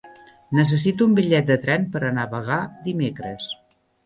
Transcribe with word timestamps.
Necessito 0.59 1.07
un 1.09 1.13
bitllet 1.19 1.51
de 1.51 1.57
tren 1.67 1.85
per 1.97 2.01
anar 2.09 2.25
a 2.25 2.31
Bagà 2.33 2.59
dimecres. 2.89 3.53